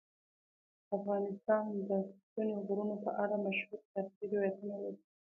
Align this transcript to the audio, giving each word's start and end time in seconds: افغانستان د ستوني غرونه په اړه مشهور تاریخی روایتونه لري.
افغانستان 0.97 1.63
د 1.89 1.91
ستوني 2.25 2.55
غرونه 2.65 2.95
په 3.05 3.11
اړه 3.23 3.35
مشهور 3.45 3.79
تاریخی 3.93 4.25
روایتونه 4.33 4.75
لري. 4.83 5.01